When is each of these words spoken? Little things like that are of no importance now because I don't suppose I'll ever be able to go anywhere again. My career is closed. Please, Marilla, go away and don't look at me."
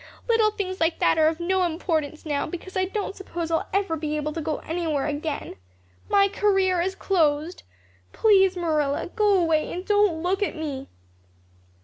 Little 0.27 0.49
things 0.49 0.79
like 0.79 0.97
that 0.97 1.19
are 1.19 1.27
of 1.27 1.39
no 1.39 1.61
importance 1.61 2.25
now 2.25 2.47
because 2.47 2.75
I 2.75 2.85
don't 2.85 3.15
suppose 3.15 3.51
I'll 3.51 3.67
ever 3.71 3.95
be 3.95 4.15
able 4.17 4.33
to 4.33 4.41
go 4.41 4.57
anywhere 4.61 5.05
again. 5.05 5.57
My 6.09 6.27
career 6.27 6.81
is 6.81 6.95
closed. 6.95 7.61
Please, 8.11 8.57
Marilla, 8.57 9.09
go 9.09 9.37
away 9.39 9.71
and 9.71 9.85
don't 9.85 10.23
look 10.23 10.41
at 10.41 10.55
me." 10.55 10.87